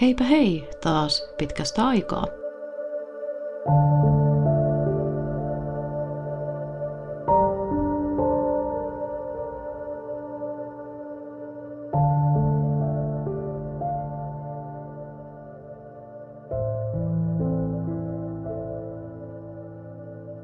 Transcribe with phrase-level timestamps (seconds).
[0.00, 2.26] Heipä hei taas pitkästä aikaa.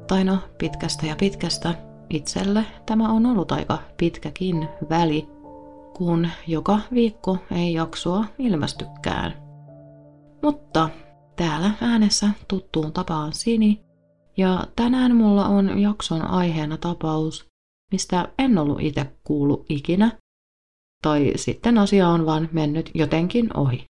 [0.07, 1.73] Tai no, pitkästä ja pitkästä.
[2.09, 5.27] Itselle tämä on ollut aika pitkäkin väli,
[5.93, 9.44] kun joka viikko ei jaksoa ilmestykään.
[10.45, 10.89] Mutta
[11.35, 13.81] täällä äänessä tuttuun tapaan Sini,
[14.37, 17.47] ja tänään mulla on jakson aiheena tapaus,
[17.91, 20.11] mistä en ollut itse kuullut ikinä,
[21.01, 23.85] tai sitten asia on vaan mennyt jotenkin ohi.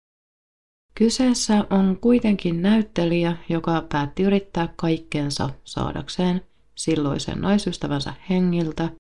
[0.94, 6.42] Kyseessä on kuitenkin näyttelijä, joka päätti yrittää kaikkensa saadakseen
[6.74, 8.91] silloisen naisystävänsä hengiltä,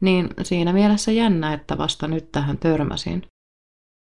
[0.00, 3.22] niin siinä mielessä jännä, että vasta nyt tähän törmäsin.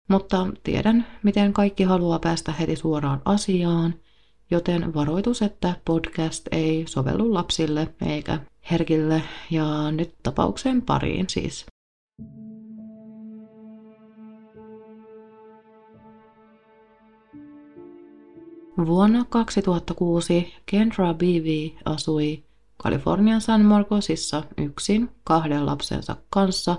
[0.07, 3.93] Mutta tiedän, miten kaikki haluaa päästä heti suoraan asiaan,
[4.51, 8.39] joten varoitus, että podcast ei sovellu lapsille eikä
[8.71, 9.21] herkille,
[9.51, 11.65] ja nyt tapauksen pariin siis.
[18.85, 21.69] Vuonna 2006 Kendra B.V.
[21.85, 22.43] asui
[22.77, 26.77] Kalifornian San Marcosissa yksin kahden lapsensa kanssa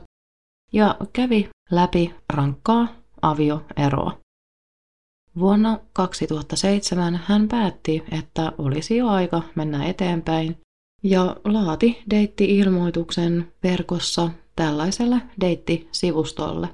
[0.73, 2.89] ja kävi läpi rankkaa
[3.31, 4.19] avioeroa.
[5.39, 10.61] Vuonna 2007 hän päätti, että olisi jo aika mennä eteenpäin
[11.03, 16.69] ja laati deitti-ilmoituksen verkossa tällaiselle deittisivustolle.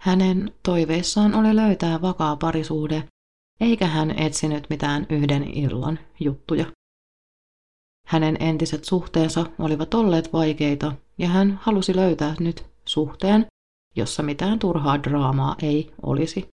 [0.00, 3.08] Hänen toiveissaan oli löytää vakaa parisuhde,
[3.60, 6.66] eikä hän etsinyt mitään yhden illan juttuja.
[8.06, 13.46] Hänen entiset suhteensa olivat olleet vaikeita ja hän halusi löytää nyt suhteen,
[13.96, 16.48] jossa mitään turhaa draamaa ei olisi.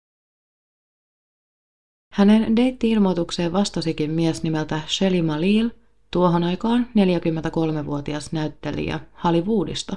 [2.12, 5.70] Hänen deitti-ilmoitukseen vastasikin mies nimeltä Shelly Malil,
[6.10, 9.96] tuohon aikaan 43-vuotias näyttelijä Hollywoodista.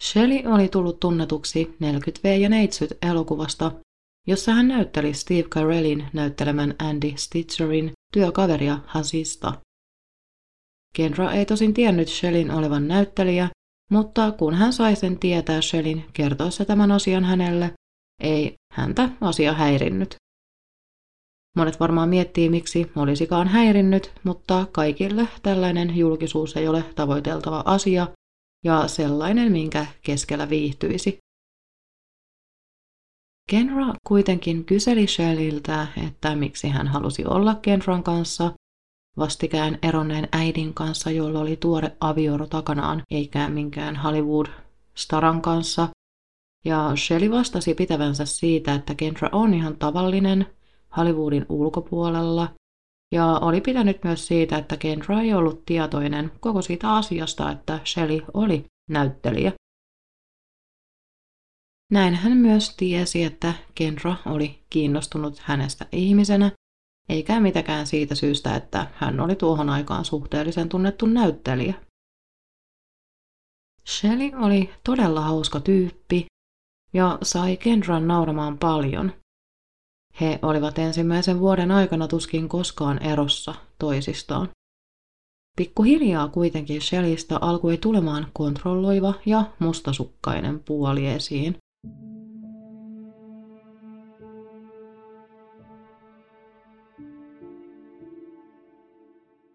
[0.00, 3.72] Shelley oli tullut tunnetuksi 40V ja Neitsyt elokuvasta,
[4.26, 9.60] jossa hän näytteli Steve Carellin näyttelemän Andy Stitcherin työkaveria Hasista.
[10.94, 13.48] Kendra ei tosin tiennyt Shellin olevan näyttelijä,
[13.88, 17.74] mutta kun hän sai sen tietää Shellin kertoessa tämän asian hänelle,
[18.22, 20.14] ei häntä asia häirinnyt.
[21.56, 28.08] Monet varmaan miettii, miksi olisikaan häirinnyt, mutta kaikille tällainen julkisuus ei ole tavoiteltava asia
[28.64, 31.18] ja sellainen, minkä keskellä viihtyisi.
[33.50, 38.52] Kenra kuitenkin kyseli Shelliltä, että miksi hän halusi olla Kenran kanssa,
[39.16, 45.88] vastikään eronneen äidin kanssa, jolla oli tuore avioro takanaan, eikä minkään Hollywood-staran kanssa.
[46.64, 50.46] Ja Shelley vastasi pitävänsä siitä, että Kendra on ihan tavallinen
[50.96, 52.48] Hollywoodin ulkopuolella,
[53.12, 58.20] ja oli pitänyt myös siitä, että Kendra ei ollut tietoinen koko siitä asiasta, että Shelley
[58.34, 59.52] oli näyttelijä.
[61.92, 66.50] Näin hän myös tiesi, että Kendra oli kiinnostunut hänestä ihmisenä
[67.08, 71.74] eikä mitäkään siitä syystä, että hän oli tuohon aikaan suhteellisen tunnettu näyttelijä.
[73.88, 76.26] Shelley oli todella hauska tyyppi
[76.92, 79.12] ja sai Kendran nauramaan paljon.
[80.20, 84.48] He olivat ensimmäisen vuoden aikana tuskin koskaan erossa toisistaan.
[85.56, 91.56] Pikkuhiljaa kuitenkin Shelleystä alkoi tulemaan kontrolloiva ja mustasukkainen puoli esiin.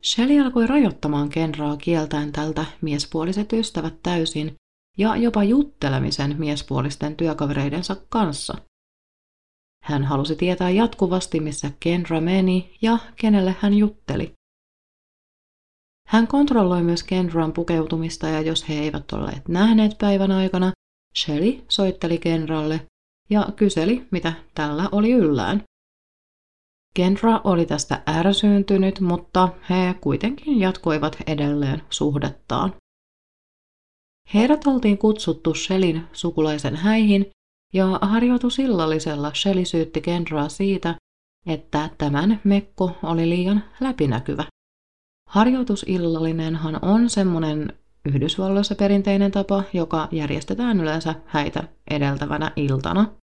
[0.06, 4.56] Shelley alkoi rajoittamaan Kenraa kieltäen tältä miespuoliset ystävät täysin
[4.98, 8.54] ja jopa juttelemisen miespuolisten työkavereidensa kanssa.
[9.84, 14.34] Hän halusi tietää jatkuvasti, missä Kendra meni ja kenelle hän jutteli.
[16.08, 20.72] Hän kontrolloi myös Kendran pukeutumista ja jos he eivät olleet nähneet päivän aikana,
[21.18, 22.88] Shelley soitteli Kenralle
[23.30, 25.64] ja kyseli, mitä tällä oli yllään.
[26.94, 32.74] Kendra oli tästä ärsyyntynyt, mutta he kuitenkin jatkoivat edelleen suhdettaan.
[34.34, 37.32] Heidät oltiin kutsuttu Shelin sukulaisen häihin
[37.74, 40.96] ja harjoitusillallisella Shelley syytti Kendraa siitä,
[41.46, 44.44] että tämän mekko oli liian läpinäkyvä.
[45.30, 47.74] Harjoitusillallinenhan on semmoinen
[48.06, 53.23] Yhdysvalloissa perinteinen tapa, joka järjestetään yleensä häitä edeltävänä iltana.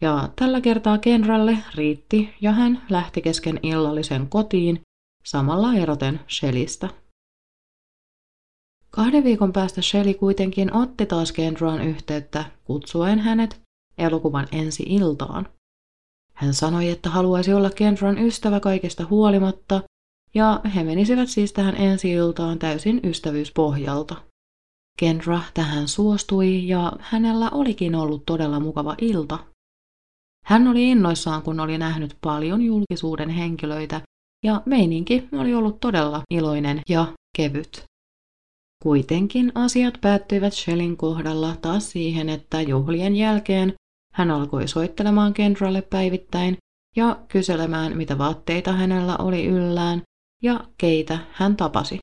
[0.00, 4.80] Ja tällä kertaa Kenralle riitti ja hän lähti kesken illallisen kotiin,
[5.24, 6.88] samalla eroten Shellistä.
[8.90, 13.60] Kahden viikon päästä Shelly kuitenkin otti taas Kendraan yhteyttä kutsuen hänet
[13.98, 15.48] elokuvan ensi iltaan.
[16.34, 19.82] Hän sanoi, että haluaisi olla Kendran ystävä kaikesta huolimatta,
[20.34, 24.16] ja he menisivät siis tähän ensi iltaan täysin ystävyyspohjalta.
[24.98, 29.38] Kendra tähän suostui ja hänellä olikin ollut todella mukava ilta.
[30.50, 34.00] Hän oli innoissaan, kun oli nähnyt paljon julkisuuden henkilöitä
[34.44, 37.84] ja meininki oli ollut todella iloinen ja kevyt.
[38.82, 43.74] Kuitenkin asiat päättyivät Shellin kohdalla taas siihen, että juhlien jälkeen
[44.14, 46.56] hän alkoi soittelemaan Kendralle päivittäin
[46.96, 50.02] ja kyselemään, mitä vaatteita hänellä oli yllään
[50.42, 51.98] ja keitä hän tapasi.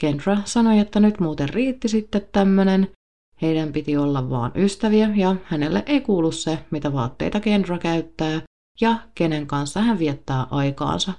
[0.00, 2.90] Kendra sanoi, että nyt muuten riitti sitten tämmönen.
[3.42, 8.40] Heidän piti olla vaan ystäviä ja hänelle ei kuulu se, mitä vaatteita Kendra käyttää
[8.80, 11.12] ja kenen kanssa hän viettää aikaansa.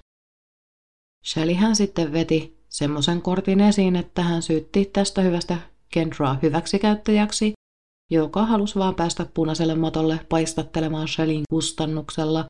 [1.25, 5.57] Shelly hän sitten veti semmoisen kortin esiin, että hän syytti tästä hyvästä
[5.93, 7.53] Kendraa hyväksikäyttäjäksi,
[8.11, 12.45] joka halusi vaan päästä punaiselle matolle paistattelemaan Shellin kustannuksella,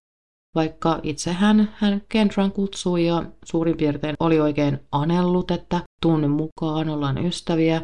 [0.56, 6.90] vaikka itse hän, hän Kendran kutsui ja suurin piirtein oli oikein anellut, että tunne mukaan
[6.90, 7.82] ollaan ystäviä,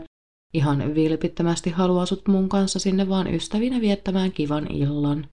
[0.53, 5.27] ihan vilpittömästi haluaa sut mun kanssa sinne vaan ystävinä viettämään kivan illan.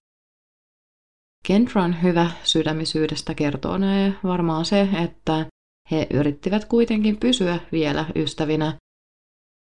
[1.47, 3.77] Kendran hyvä sydämisyydestä kertoo
[4.23, 5.45] varmaan se, että
[5.91, 8.73] he yrittivät kuitenkin pysyä vielä ystävinä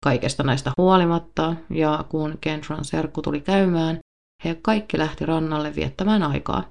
[0.03, 3.99] kaikesta näistä huolimatta, ja kun Kendran serkku tuli käymään,
[4.45, 6.63] he kaikki lähti rannalle viettämään aikaa.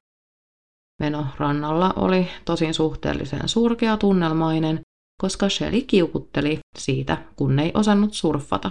[1.01, 4.81] Meno rannalla oli tosin suhteellisen surkea tunnelmainen,
[5.23, 8.71] koska Shelly kiukutteli siitä, kun ei osannut surffata.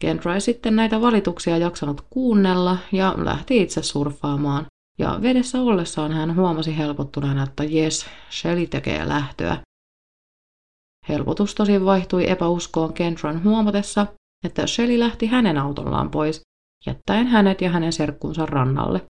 [0.00, 4.66] Kendra ei sitten näitä valituksia jaksanut kuunnella ja lähti itse surffaamaan,
[4.98, 9.58] ja vedessä ollessaan hän huomasi helpottuneena, että jes, Shelly tekee lähtöä.
[11.08, 14.06] Helpotus tosin vaihtui epäuskoon Kendran huomatessa,
[14.44, 16.40] että Shelly lähti hänen autollaan pois,
[16.86, 19.06] jättäen hänet ja hänen serkkunsa rannalle.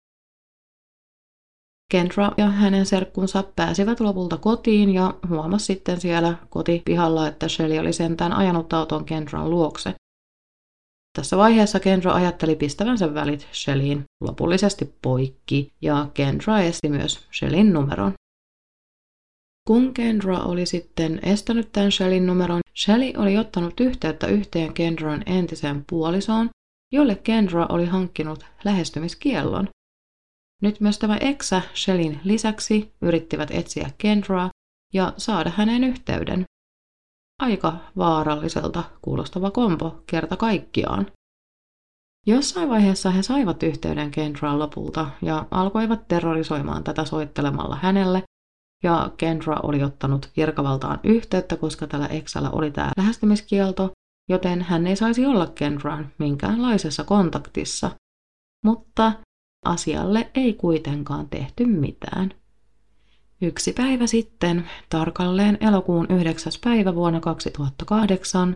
[1.92, 7.92] Kendra ja hänen serkkunsa pääsivät lopulta kotiin ja huomasi sitten siellä kotipihalla, että Shelly oli
[7.92, 9.94] sentään ajanut auton Kendran luokse.
[11.16, 18.12] Tässä vaiheessa Kendra ajatteli pistävänsä välit Shellyin lopullisesti poikki ja Kendra esti myös Shellin numeron.
[19.68, 25.84] Kun Kendra oli sitten estänyt tämän Shellin numeron, Shelly oli ottanut yhteyttä yhteen Kendran entiseen
[25.90, 26.50] puolisoon,
[26.92, 29.68] jolle Kendra oli hankkinut lähestymiskiellon.
[30.62, 34.50] Nyt myös tämä Eksä Shellin lisäksi yrittivät etsiä Kendraa
[34.94, 36.44] ja saada hänen yhteyden.
[37.42, 41.06] Aika vaaralliselta kuulostava kompo kerta kaikkiaan.
[42.26, 48.22] Jossain vaiheessa he saivat yhteyden Kendraan lopulta ja alkoivat terrorisoimaan tätä soittelemalla hänelle,
[48.82, 53.90] ja Kendra oli ottanut virkavaltaan yhteyttä, koska tällä Exällä oli tämä lähestymiskielto,
[54.28, 57.90] joten hän ei saisi olla Kendraan minkäänlaisessa kontaktissa.
[58.64, 59.12] Mutta
[59.68, 62.34] asialle ei kuitenkaan tehty mitään.
[63.42, 66.52] Yksi päivä sitten, tarkalleen elokuun 9.
[66.64, 68.54] päivä vuonna 2008,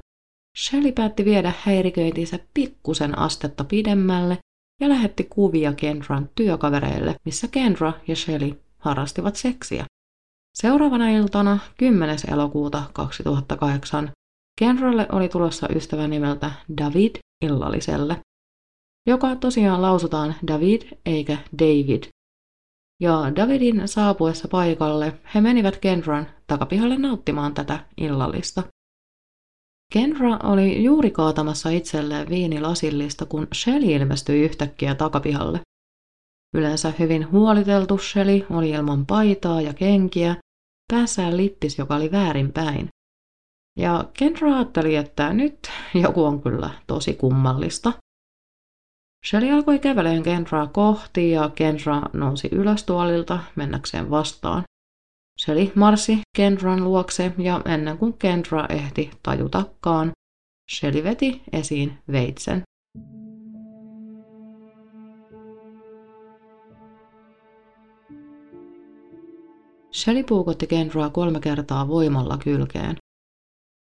[0.59, 4.39] Shelley päätti viedä häiriköintinsä pikkusen astetta pidemmälle
[4.81, 9.85] ja lähetti kuvia Kendran työkavereille, missä Kendra ja Shelley harrastivat seksiä.
[10.55, 12.19] Seuraavana iltana, 10.
[12.33, 14.13] elokuuta 2008,
[14.59, 18.21] Kendralle oli tulossa ystävä nimeltä David illalliselle,
[19.07, 22.03] joka tosiaan lausutaan David eikä David.
[23.01, 28.63] Ja Davidin saapuessa paikalle he menivät Kendran takapihalle nauttimaan tätä illallista.
[29.93, 35.61] Kendra oli juuri kaatamassa itselleen viinilasillista, kun Shelly ilmestyi yhtäkkiä takapihalle.
[36.55, 40.37] Yleensä hyvin huoliteltu Shelly oli ilman paitaa ja kenkiä,
[40.93, 42.89] päässään lippis, joka oli väärinpäin.
[43.79, 45.59] Ja Kendra ajatteli, että nyt
[45.95, 47.93] joku on kyllä tosi kummallista.
[49.27, 54.63] Shelly alkoi käveleen Kendraa kohti ja Kendra nousi ylös tuolilta mennäkseen vastaan.
[55.41, 60.13] Shelly marssi Kendran luokse ja ennen kuin Kendra ehti tajutakaan,
[60.73, 62.63] Shelly veti esiin veitsen.
[69.93, 72.97] Shelly puukotti Kendraa kolme kertaa voimalla kylkeen.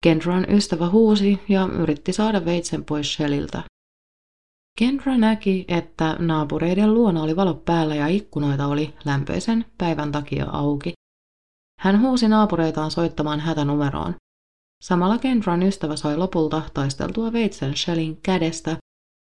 [0.04, 3.62] Kendran ystävä huusi ja yritti saada veitsen pois Shelliltä.
[4.78, 10.92] Kendra näki, että naapureiden luona oli valot päällä ja ikkunoita oli lämpöisen päivän takia auki.
[11.80, 14.14] Hän huusi naapureitaan soittamaan hätänumeroon.
[14.84, 18.76] Samalla Kendran ystävä sai lopulta taisteltua veitsen Shellin kädestä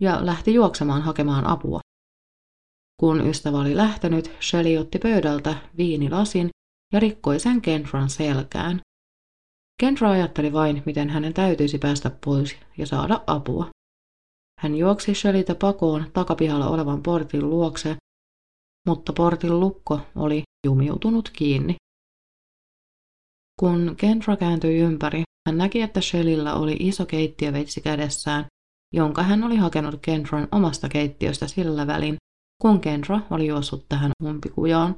[0.01, 1.79] ja lähti juoksemaan hakemaan apua.
[2.99, 6.49] Kun ystävä oli lähtenyt, Shelly otti pöydältä viinilasin
[6.93, 8.79] ja rikkoi sen Kendran selkään.
[9.79, 13.72] Kendra ajatteli vain, miten hänen täytyisi päästä pois ja saada apua.
[14.63, 17.95] Hän juoksi Shelleytä pakoon takapihalla olevan portin luokse,
[18.87, 21.75] mutta portin lukko oli jumiutunut kiinni.
[23.59, 28.45] Kun Kendra kääntyi ympäri, hän näki, että Shellillä oli iso keittiöveitsi kädessään,
[28.93, 32.17] jonka hän oli hakenut Kendran omasta keittiöstä sillä välin,
[32.61, 34.95] kun Kendra oli juossut tähän umpikujaan.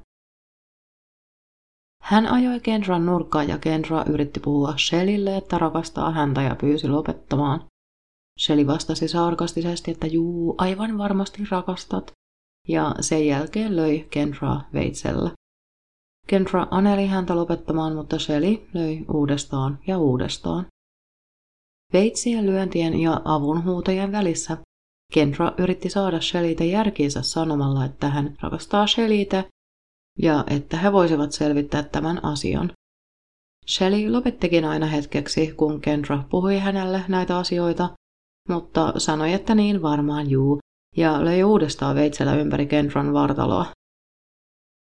[2.02, 7.66] Hän ajoi Kendran nurkkaan ja Kendra yritti puhua Shellille, että rakastaa häntä ja pyysi lopettamaan.
[8.40, 12.12] Shelly vastasi sarkastisesti, että juu, aivan varmasti rakastat,
[12.68, 15.32] ja sen jälkeen löi Kendraa veitsellä.
[16.28, 20.66] Kendra aneli häntä lopettamaan, mutta Shelly löi uudestaan ja uudestaan.
[21.94, 24.58] Veitsien lyöntien ja avunhuutojen välissä
[25.14, 29.44] Kendra yritti saada Shelleytä järkiinsä sanomalla, että hän rakastaa Shelleytä
[30.20, 32.72] ja että he voisivat selvittää tämän asian.
[33.68, 37.90] Shelley lopettikin aina hetkeksi, kun Kendra puhui hänelle näitä asioita,
[38.50, 40.60] mutta sanoi, että niin varmaan juu,
[40.98, 43.66] ja löi uudestaan veitsellä ympäri Kendran vartaloa.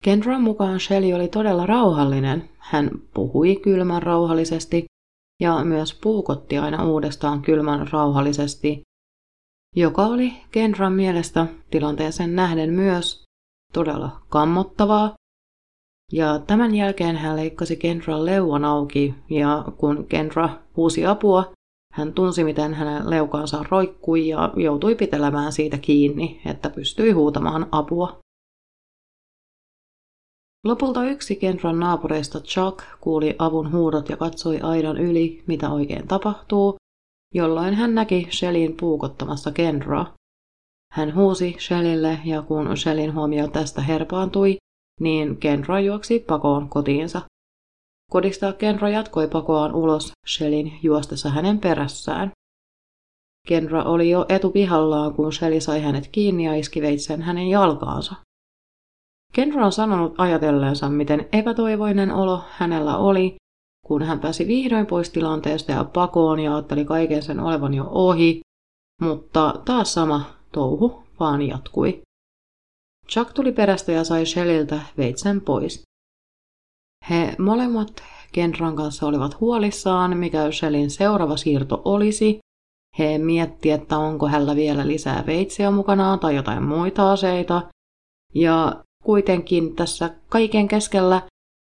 [0.04, 2.50] Kendran mukaan Shelley oli todella rauhallinen.
[2.58, 4.84] Hän puhui kylmän rauhallisesti
[5.40, 8.82] ja myös puukotti aina uudestaan kylmän rauhallisesti,
[9.76, 13.24] joka oli Kendran mielestä tilanteeseen nähden myös
[13.72, 15.14] todella kammottavaa.
[16.12, 21.52] Ja tämän jälkeen hän leikkasi Kendran leuan auki ja kun Kendra huusi apua,
[21.98, 28.18] hän tunsi, miten hänen leukansa roikkui ja joutui pitelemään siitä kiinni, että pystyi huutamaan apua.
[30.64, 36.76] Lopulta yksi Kendran naapureista Chuck kuuli avun huudot ja katsoi aidan yli, mitä oikein tapahtuu,
[37.34, 40.14] jolloin hän näki Shelin puukottamassa Kendraa.
[40.92, 44.56] Hän huusi Shellille ja kun Shellin huomio tästä herpaantui,
[45.00, 47.20] niin Kendra juoksi pakoon kotiinsa.
[48.12, 52.30] Kodista Kenra jatkoi pakoaan ulos Shellin juostessa hänen perässään.
[53.48, 58.14] Kenra oli jo etupihallaan, kun Shelly sai hänet kiinni ja iski veitsen hänen jalkaansa.
[59.32, 63.36] Kenra on sanonut ajatelleensa, miten epätoivoinen olo hänellä oli,
[63.86, 68.40] kun hän pääsi vihdoin pois tilanteesta ja pakoon ja otteli kaiken sen olevan jo ohi,
[69.00, 72.02] mutta taas sama touhu vaan jatkui.
[73.08, 75.87] Chuck tuli perästä ja sai Shelliltä veitsen pois.
[77.10, 82.38] He molemmat Kendran kanssa olivat huolissaan, mikä Shellin seuraava siirto olisi.
[82.98, 87.62] He miettivät, että onko hänellä vielä lisää veitsiä mukanaan tai jotain muita aseita.
[88.34, 91.22] Ja kuitenkin tässä kaiken keskellä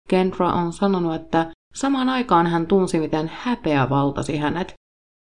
[0.09, 4.75] Kendra on sanonut, että samaan aikaan hän tunsi, miten häpeä valtasi hänet.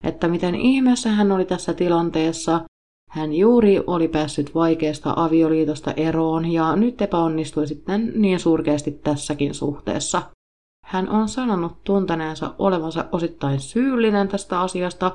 [0.04, 2.62] Että miten ihmeessä hän oli tässä tilanteessa
[3.10, 10.22] hän juuri oli päässyt vaikeasta avioliitosta eroon ja nyt epäonnistui sitten niin surkeasti tässäkin suhteessa.
[10.86, 15.12] Hän on sanonut tunteneensa olevansa osittain syyllinen tästä asiasta,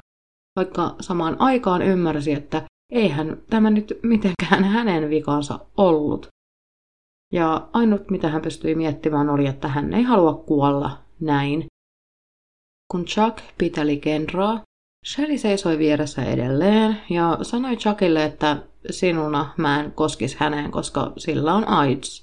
[0.57, 6.27] vaikka samaan aikaan ymmärsi, että eihän tämä nyt mitenkään hänen vikansa ollut.
[7.33, 11.67] Ja ainut mitä hän pystyi miettimään oli, että hän ei halua kuolla näin.
[12.93, 14.61] Kun Chuck piteli Kendraa,
[15.05, 21.55] Shelly seisoi vieressä edelleen ja sanoi Chuckille, että sinuna mä en koskisi häneen, koska sillä
[21.55, 22.21] on AIDS.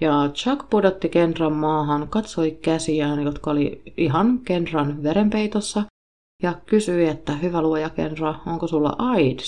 [0.00, 5.84] Ja Chuck pudotti Kendran maahan, katsoi käsiään, jotka oli ihan Kendran verenpeitossa,
[6.42, 9.46] ja kysyi, että hyvä luoja Kendra, onko sulla AIDS?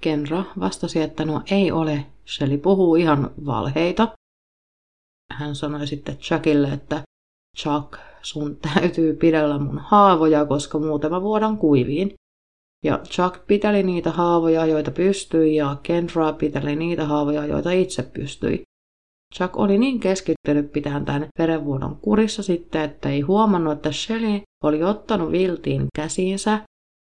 [0.00, 4.08] Kendra vastasi, että no ei ole, Shelly puhuu ihan valheita.
[5.32, 7.02] Hän sanoi sitten Chuckille, että
[7.58, 12.14] Chuck, sun täytyy pidellä mun haavoja, koska muuten mä vuodan kuiviin.
[12.84, 18.62] Ja Chuck piteli niitä haavoja, joita pystyi, ja Kendra piteli niitä haavoja, joita itse pystyi.
[19.34, 24.82] Chuck oli niin keskittynyt pitämään tämän verenvuodon kurissa sitten, että ei huomannut, että Shelly oli
[24.82, 26.60] ottanut viltiin käsiinsä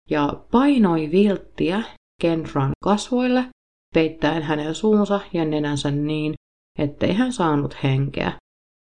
[0.10, 1.84] ja painoi vilttiä
[2.22, 3.46] Kendran kasvoille,
[3.94, 6.34] peittäen hänen suunsa ja nenänsä niin,
[6.80, 8.34] ettei hän saanut henkeä.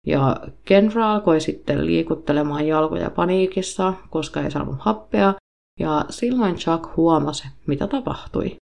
[0.07, 5.35] Ja Kendra alkoi sitten liikuttelemaan jalkoja paniikissa, koska ei saanut happea,
[5.81, 8.57] ja silloin Chuck huomasi, mitä tapahtui.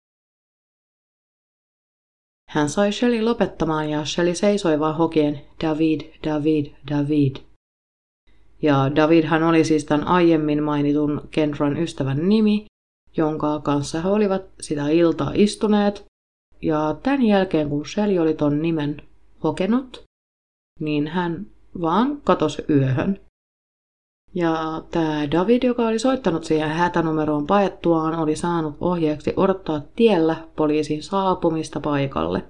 [2.51, 7.37] Hän sai Shelly lopettamaan ja Shelly seisoi vaan hokien David, David, David.
[8.63, 12.67] Ja Davidhan oli siis tämän aiemmin mainitun Kendran ystävän nimi,
[13.17, 16.05] jonka kanssa he olivat sitä iltaa istuneet.
[16.63, 19.03] Ja tämän jälkeen, kun Shelly oli ton nimen
[19.45, 20.03] hokenut,
[20.81, 21.47] niin hän
[21.81, 23.21] vaan katosi yöhön.
[24.35, 31.03] Ja tämä David, joka oli soittanut siihen hätänumeroon paettuaan, oli saanut ohjeeksi odottaa tiellä poliisin
[31.03, 32.45] saapumista paikalle.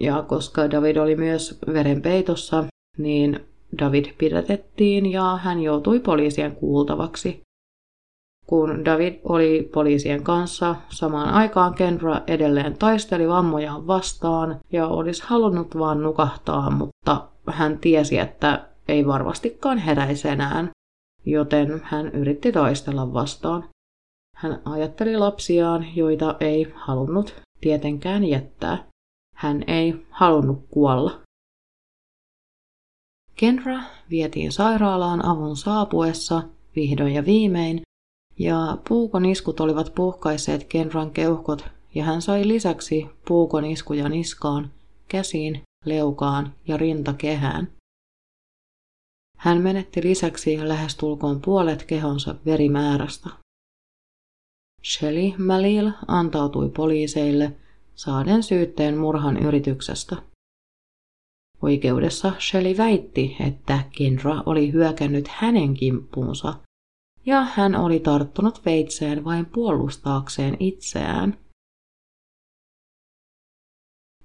[0.00, 2.64] Ja koska David oli myös verenpeitossa,
[2.98, 3.40] niin
[3.78, 7.42] David pidätettiin ja hän joutui poliisien kuultavaksi.
[8.46, 15.78] Kun David oli poliisien kanssa, samaan aikaan Kendra edelleen taisteli vammojaan vastaan ja olisi halunnut
[15.78, 20.68] vaan nukahtaa, mutta hän tiesi, että ei varmastikaan heräisi enää,
[21.26, 23.68] joten hän yritti taistella vastaan.
[24.36, 28.86] Hän ajatteli lapsiaan, joita ei halunnut tietenkään jättää.
[29.34, 31.20] Hän ei halunnut kuolla.
[33.36, 36.42] Kendra vietiin sairaalaan avun saapuessa
[36.76, 37.82] vihdoin ja viimein,
[38.38, 44.70] ja puukon iskut olivat puhkaisseet Kendran keuhkot, ja hän sai lisäksi puukon iskuja niskaan,
[45.08, 47.72] käsiin, leukaan ja rintakehään.
[49.36, 53.28] Hän menetti lisäksi lähestulkoon puolet kehonsa verimäärästä.
[54.84, 57.56] Shelley Malil antautui poliiseille
[57.94, 60.16] saaden syytteen murhan yrityksestä.
[61.62, 66.54] Oikeudessa Shelley väitti, että Kendra oli hyökännyt hänen kimppuunsa
[67.26, 71.38] ja hän oli tarttunut veitseen vain puolustaakseen itseään.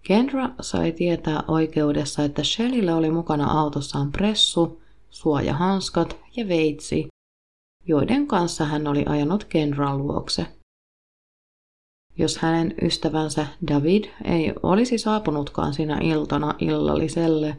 [0.03, 7.08] Kendra sai tietää oikeudessa, että Shelleyllä oli mukana autossaan pressu, suojahanskat ja veitsi,
[7.86, 10.46] joiden kanssa hän oli ajanut Kendran luokse.
[12.18, 17.58] Jos hänen ystävänsä David ei olisi saapunutkaan sinä iltana illalliselle,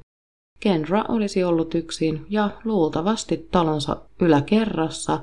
[0.61, 5.21] Kendra olisi ollut yksin ja luultavasti talonsa yläkerrassa,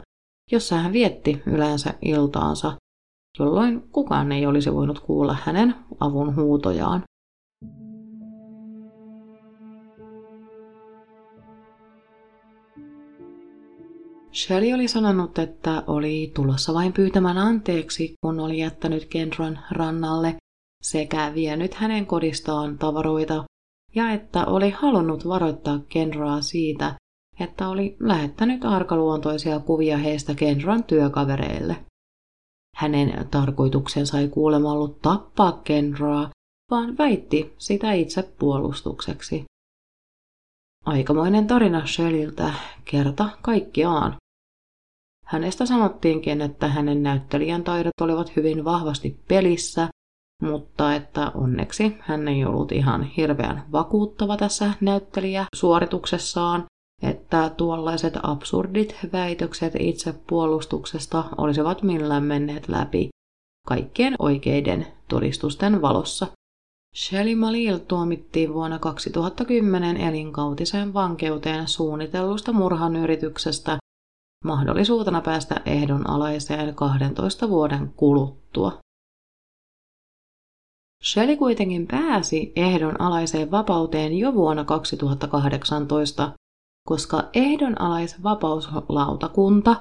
[0.51, 2.73] jossa hän vietti yleensä iltaansa,
[3.39, 7.03] jolloin kukaan ei olisi voinut kuulla hänen avun huutojaan.
[14.33, 20.35] Shelley oli sanonut, että oli tulossa vain pyytämään anteeksi, kun oli jättänyt Kendron rannalle
[20.83, 23.43] sekä vienyt hänen kodistaan tavaroita,
[23.95, 26.93] ja että oli halunnut varoittaa Kendraa siitä,
[27.39, 31.86] että oli lähettänyt arkaluontoisia kuvia heistä Kendran työkavereille.
[32.77, 36.29] Hänen tarkoituksensa ei kuulemma ollut tappaa Kendraa,
[36.71, 39.45] vaan väitti sitä itse puolustukseksi.
[40.85, 42.53] Aikamoinen tarina Shelliltä
[42.85, 44.15] kerta kaikkiaan.
[45.25, 49.87] Hänestä sanottiinkin, että hänen näyttelijän taidot olivat hyvin vahvasti pelissä,
[50.41, 56.65] mutta että onneksi hän ei ollut ihan hirveän vakuuttava tässä näyttelijäsuorituksessaan,
[57.01, 63.09] että tuollaiset absurdit väitökset itsepuolustuksesta olisivat millään menneet läpi
[63.67, 66.27] kaikkien oikeiden todistusten valossa.
[66.95, 73.77] Shelley Malil tuomittiin vuonna 2010 elinkautiseen vankeuteen suunnitellusta murhan yrityksestä
[74.43, 78.77] mahdollisuutena päästä ehdonalaiseen 12 vuoden kuluttua.
[81.03, 86.31] Shelley kuitenkin pääsi ehdonalaiseen vapauteen jo vuonna 2018,
[86.87, 89.75] koska ehdonalaisvapauslautakunta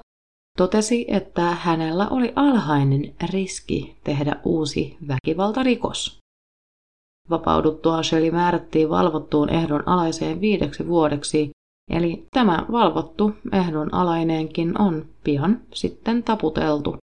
[0.56, 6.18] totesi, että hänellä oli alhainen riski tehdä uusi väkivaltarikos.
[7.30, 11.50] Vapauduttua Shelley määrättiin valvottuun ehdonalaiseen viideksi vuodeksi
[11.90, 16.96] Eli tämä valvottu ehdonalainenkin on pian sitten taputeltu.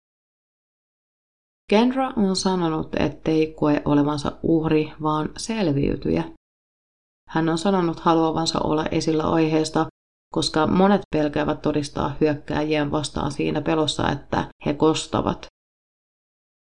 [1.70, 6.24] Kendra on sanonut, ettei koe olevansa uhri, vaan selviytyjä.
[7.30, 9.86] Hän on sanonut haluavansa olla esillä aiheesta,
[10.34, 15.46] koska monet pelkäävät todistaa hyökkääjien vastaan siinä pelossa, että he kostavat.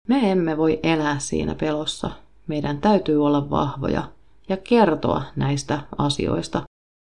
[0.08, 2.10] Me emme voi elää siinä pelossa.
[2.46, 4.12] Meidän täytyy olla vahvoja
[4.48, 6.62] ja kertoa näistä asioista,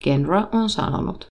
[0.04, 1.26] Kenra on sanonut.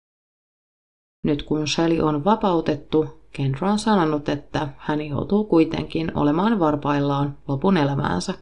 [1.23, 7.77] Nyt kun Shelley on vapautettu, Kenra on sanonut, että hän joutuu kuitenkin olemaan varpaillaan lopun
[7.77, 8.33] elämäänsä.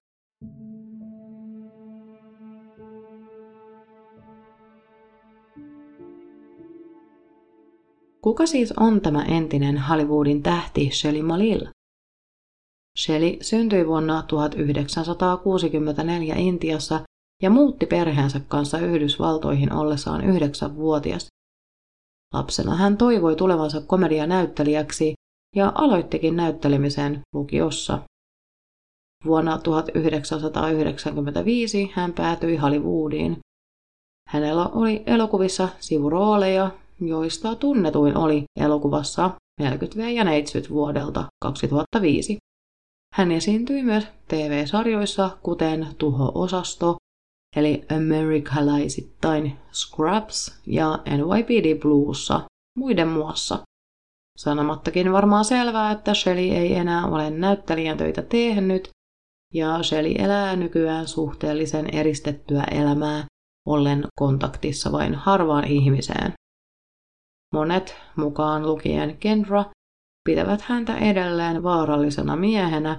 [8.26, 11.68] Kuka siis on tämä entinen Hollywoodin tähti Shelley Malil?
[13.00, 17.02] Shelley syntyi vuonna 1964 Intiassa
[17.42, 21.28] ja muutti perheensä kanssa Yhdysvaltoihin ollessaan yhdeksänvuotias.
[22.34, 25.14] Lapsena hän toivoi tulevansa komedianäyttelijäksi
[25.56, 28.00] ja aloittikin näyttelemisen lukiossa.
[29.26, 33.38] Vuonna 1995 hän päätyi Hollywoodiin.
[34.30, 42.38] Hänellä oli elokuvissa sivurooleja, joista tunnetuin oli elokuvassa 40 ja neitsyt vuodelta 2005.
[43.14, 46.96] Hän esiintyi myös TV-sarjoissa, kuten Tuho-osasto
[47.56, 52.42] eli Americalaisittain Scrubs ja NYPD Bluessa
[52.78, 53.60] muiden muassa.
[54.38, 58.90] Sanomattakin varmaan selvää, että Shelley ei enää ole näyttelijän töitä tehnyt,
[59.54, 63.26] ja Shelley elää nykyään suhteellisen eristettyä elämää,
[63.68, 66.34] ollen kontaktissa vain harvaan ihmiseen.
[67.54, 69.66] Monet, mukaan lukien Kendra,
[70.30, 72.98] pitävät häntä edelleen vaarallisena miehenä,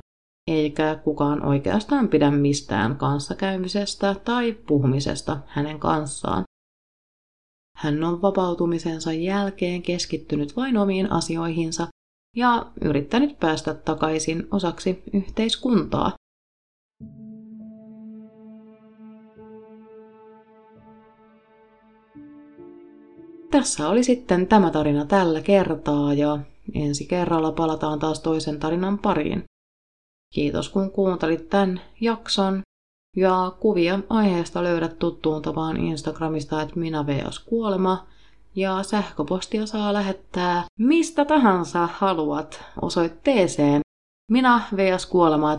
[0.51, 6.45] eikä kukaan oikeastaan pidä mistään kanssakäymisestä tai puhumisesta hänen kanssaan.
[7.77, 11.89] Hän on vapautumisensa jälkeen keskittynyt vain omiin asioihinsa
[12.37, 16.16] ja yrittänyt päästä takaisin osaksi yhteiskuntaa.
[23.51, 26.39] Tässä oli sitten tämä tarina tällä kertaa ja
[26.75, 29.45] ensi kerralla palataan taas toisen tarinan pariin.
[30.35, 32.63] Kiitos kun kuuntelit tämän jakson
[33.17, 38.07] ja kuvia aiheesta löydät tuttuun tapaan Instagramista, että minä veas kuolema.
[38.55, 43.81] Ja sähköpostia saa lähettää mistä tahansa haluat osoitteeseen
[44.33, 44.61] minä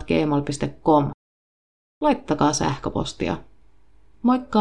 [0.06, 1.10] gmail.com.
[2.00, 3.36] Laittakaa sähköpostia.
[4.22, 4.60] Moikka!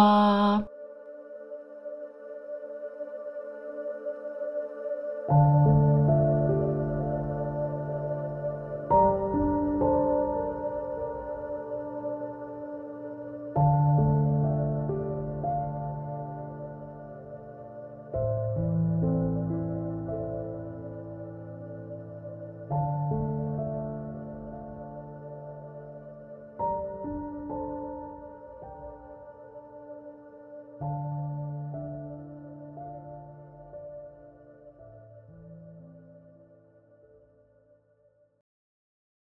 [5.29, 5.66] You